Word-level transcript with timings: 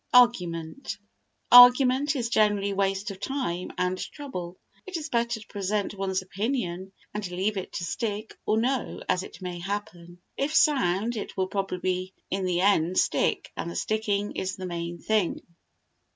Argument 0.15 0.97
Argument 1.51 2.15
is 2.15 2.29
generally 2.29 2.73
waste 2.73 3.11
of 3.11 3.19
time 3.19 3.69
and 3.77 3.99
trouble. 3.99 4.57
It 4.87 4.97
is 4.97 5.09
better 5.09 5.39
to 5.39 5.45
present 5.45 5.93
one's 5.93 6.23
opinion 6.23 6.91
and 7.13 7.29
leave 7.29 7.55
it 7.55 7.73
to 7.73 7.83
stick 7.83 8.35
or 8.47 8.57
no 8.59 9.03
as 9.07 9.21
it 9.21 9.43
may 9.43 9.59
happen. 9.59 10.19
If 10.35 10.55
sound, 10.55 11.17
it 11.17 11.37
will 11.37 11.49
probably 11.49 12.15
in 12.31 12.45
the 12.45 12.61
end 12.61 12.97
stick, 12.97 13.51
and 13.55 13.69
the 13.69 13.75
sticking 13.75 14.37
is 14.37 14.55
the 14.55 14.65
main 14.65 14.97
thing. 14.97 15.39